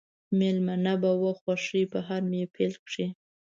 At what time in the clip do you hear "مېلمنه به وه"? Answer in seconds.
0.39-1.31